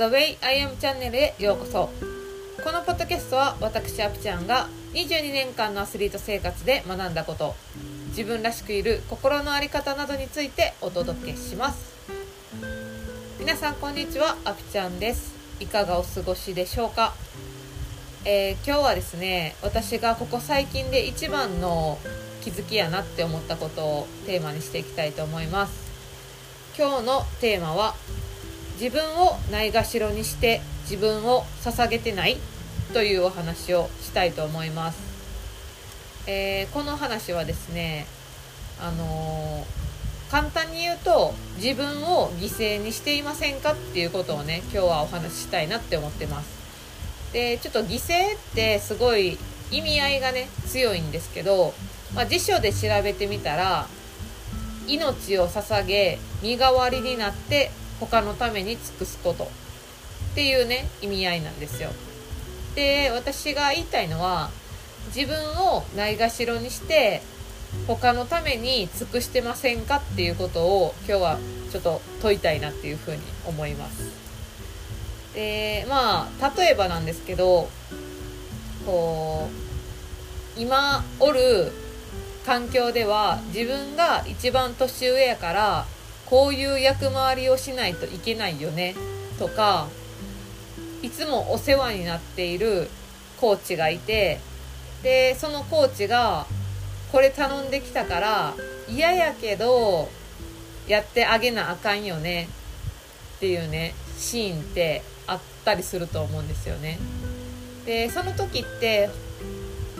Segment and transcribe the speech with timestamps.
[0.00, 1.90] The Way I Am チャンネルへようこそ。
[2.64, 7.54] このポッドキャストは私アプちゃんが22年間のアスリート生活で学んだこと
[8.08, 11.92] 自分らしくいる心の在り方などについてお届けします。
[13.38, 14.38] 皆さんこんにちは。
[14.46, 15.34] アプちゃんです。
[15.60, 17.12] いかがお過ごしでしょうか、
[18.24, 21.98] えー、今日はですね私がここ最近で一番の
[22.40, 25.90] 気づきやなって思ったことをテーマにしていきたいと思います。
[26.78, 27.94] 今日のテーマは
[28.80, 32.38] 自分をないがしろにして自分を捧げてない
[32.94, 34.98] というお話をしたいと思います、
[36.26, 38.06] えー、この話はですね
[38.80, 46.48] あのー、簡単に言うと自分を犠牲にしていませんかっていうことをね今日はお話ししたいなって思ってます。
[47.34, 49.36] でちょっと犠牲ってすごい
[49.70, 51.74] 意味合いがね強いんですけど、
[52.14, 53.86] まあ、辞書で調べてみたら
[54.88, 59.44] 命を捧げ身代わりになって他のために尽くすこと。
[60.32, 61.90] っていうね意味合いなんですよ。
[62.74, 64.50] で私が言いたいのは
[65.14, 67.22] 自分をないがしろにして
[67.86, 71.38] 他のために尽くしてませんかっていうことを今日は
[71.70, 74.10] ちょっと問いたいなっていうふうに思います。
[75.34, 77.68] でまあ例えばなんですけど
[78.86, 79.48] こ
[80.56, 81.72] う今おる
[82.44, 85.86] 環境では自分が一番年上やから
[86.30, 88.94] こういう役回りをしないといけないよね
[89.38, 89.88] とか
[91.02, 92.88] いつもお世話になっている
[93.40, 94.38] コーチがいて
[95.02, 96.46] でそのコーチが
[97.10, 98.54] これ頼んできたから
[98.88, 100.08] 嫌やけど
[100.86, 102.48] やってあげなあかんよね
[103.36, 106.98] っていうねシーンってあったりすると思うんですよね。
[107.86, 109.08] でその時って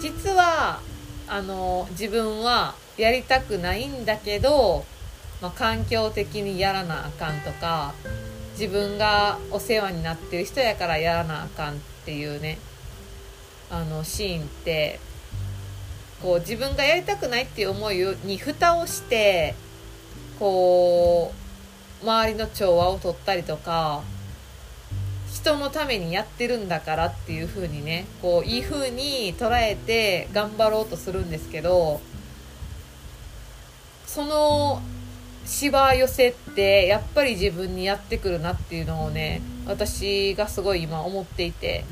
[0.00, 0.80] 実は
[1.26, 4.84] あの自分はやりたくないんだけど
[5.40, 7.94] まあ、環境的にやらなあかんとか
[8.58, 12.58] 自分がお世話になってる人やからやらなあかんっていうね
[13.70, 15.00] あのシーンって
[16.22, 19.54] こう自分がやりたくないっていう思いに蓋をして
[20.38, 21.32] こ
[22.02, 24.02] う周りの調和を取ったりとか
[25.32, 32.00] 人のためにやってるんだからっていう風にねこういい風に捉えて頑張ろうとするんですけど
[34.06, 34.82] その
[35.50, 41.84] しわ寄せってやっぱり自分にやってくるなっていうのをね私がすごい今思っていて。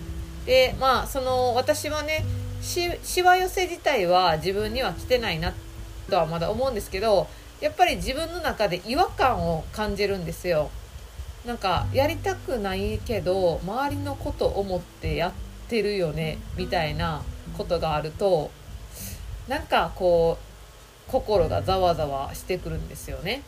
[0.47, 2.25] でまあその私はね
[2.63, 2.89] し
[3.23, 5.53] わ寄せ自体は自分には来てないな
[6.09, 7.27] とはまだ思うんですけど
[7.61, 10.71] やっぱり自分の中で違和感を感じるんですよ。
[11.45, 15.33] なんかやりたくないけど周りのこと思ってやっ
[15.69, 17.23] てるよねみたいな
[17.59, 18.51] ことがあると
[19.49, 20.48] なんかこう
[21.09, 23.43] 心がざわざわしてくるんですよね。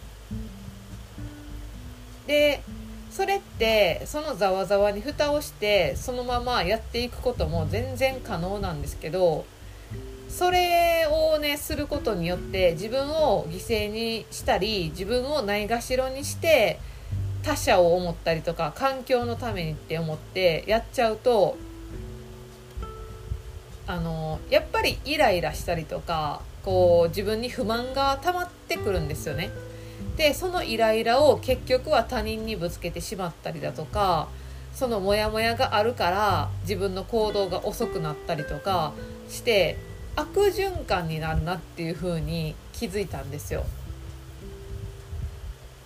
[2.26, 2.62] で
[3.10, 9.44] それってそのざわざわに蓋をしてそのままやっていくことも全然可能なんですけど
[10.28, 16.78] それをねすることによって自分を犠牲にしたり自分をないがしろにして
[17.43, 21.56] 他者を思ったりとか環境のためにって思ってやっちゃうと
[23.88, 29.50] あのやっぱりイライラしたりとかこう自分に不満が溜まってくるんですよね。
[30.16, 34.28] でそのイライラを結局は他人にぶつけてしまったりだとか
[34.75, 38.93] そのモヤモヤがあるから自分の行動が遅くなったりとか
[39.28, 39.78] して
[40.16, 43.65] 悪循環になるなっていう風に気づいたんですよ。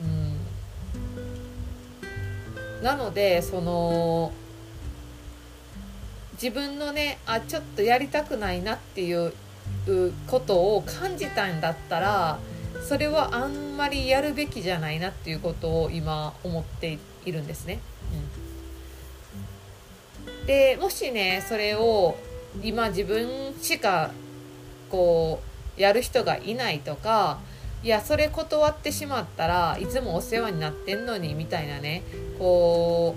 [0.00, 0.06] う
[2.80, 4.32] ん、なのでその
[6.34, 9.32] 自分のねあちょっとやりたくないなっていう
[9.86, 12.38] うことを感じたんだったら
[12.88, 17.80] それはあんまりやるべきじゃないなっていうことを今思っているんですね。
[20.40, 22.16] うん、でもしねそれを
[22.62, 24.10] 今自分しか
[24.90, 25.40] こ
[25.76, 27.38] うやる人がいないとか
[27.82, 32.02] いやそれ断ってしまったらいつもお世話になってんのにみたいなね
[32.38, 33.14] こ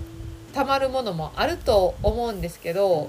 [0.50, 3.08] うたまるものもあると思うんですけど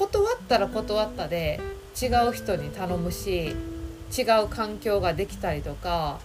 [0.00, 1.60] 断ったら断ったで
[2.00, 3.54] 違う人に頼むし
[4.16, 6.18] 違う環境ができたりとか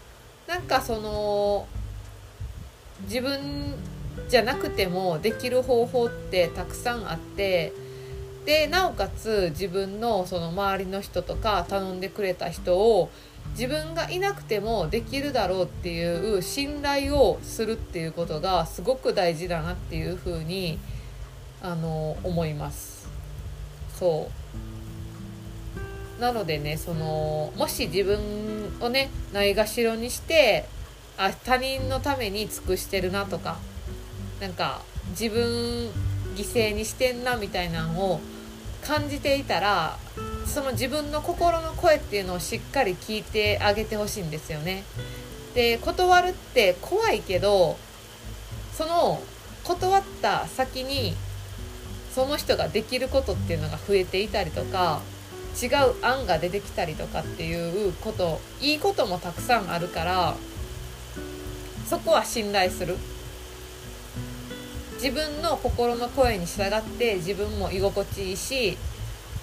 [0.48, 1.68] なんかその
[3.01, 3.75] 自分
[4.30, 7.74] じゃなくてもできる方法ってたくさんあって
[8.45, 13.12] でなおかつ自分のその周りの人とか頼んでくれた人を
[13.57, 20.80] 自分がいなくてもできるだろうっていう信頼をするっていうことがすごく大事だなっていうふうに
[21.62, 23.05] あの思います。
[23.97, 24.30] そ
[26.18, 30.65] うなのでねそのもし自分をねないがしろにして
[31.18, 33.57] あ他人のために尽くしてるなとか
[34.39, 34.81] なんか
[35.12, 35.89] 自分
[36.36, 38.19] 犠牲にしてんなみたいなのを
[38.81, 39.97] 感じていたら
[40.45, 44.83] その自分の心の声っていうのをしっかり聞いてあげてほしいんですよね。
[45.53, 47.77] で断るって怖いけど
[48.74, 49.21] その
[49.63, 51.15] 断った先に
[52.16, 55.02] その人ができることっていうのが増えていたりとか
[55.62, 55.70] 違う
[56.02, 60.36] 案が出てきたりとかっていうこといいこともたくさんあるから
[61.86, 62.96] そこは信頼する。
[64.94, 68.78] 自分の心の声に従って自分も居心地いいし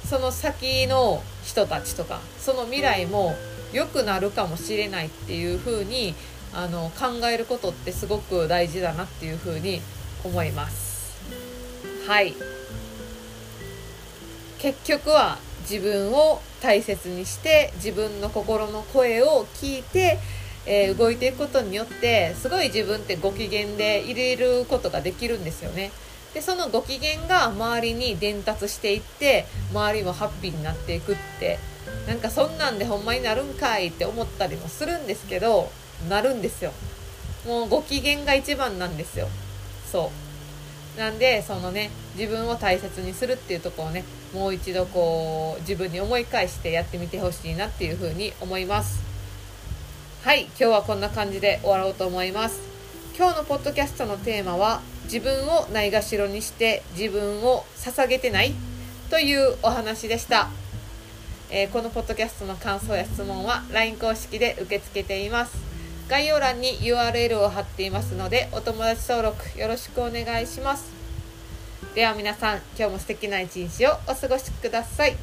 [0.09, 3.37] その先の人たちとかその未来も
[3.73, 6.15] 良くなるかもしれないっていう風に
[6.55, 9.83] あの考えることってすごく大事だなっていう風に
[10.25, 11.21] 思います。
[12.09, 12.35] はい。
[14.63, 15.39] 結局は
[15.69, 20.21] 自分を大切にして自分の心の声を聞いて、
[20.67, 25.91] えー、動いていくことによってすごい自分ってご機嫌でいれることができるんですよね。
[26.33, 31.59] でそのご機嫌が周りに伝達していって周りもハッピーになっていくって
[32.07, 35.71] なんかそんなんでほんまになるんかいって思ったりもするんですけど
[36.09, 36.73] なるんですよ。
[37.49, 39.29] もうご機嫌が一番なんですよ。
[39.91, 40.22] そう。
[40.97, 44.05] なんでそのね自分を大切にするっていうとこをね
[44.35, 49.01] もう一度こう自分に思い返してやってみてほしいなっていうふうに思います。
[50.23, 52.61] はい今日はこんな感じで終わろうと思います。
[53.17, 58.55] 今日のポッドキャストのテーマは自分をないがしろにして自分を捧げてない
[59.11, 60.49] というお話でした、
[61.51, 65.72] えー、このポッドキャストの感想や質問は LINE 公式で受け付けています。
[66.09, 70.91] 概要欄に URL を貼っていますのでお友達登録よろしくお願いします。
[71.95, 75.17] では皆さん今日も素敵な一日をお過ごしください。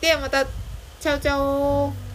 [0.00, 0.46] ではまた。
[1.00, 2.07] チャオチャオ。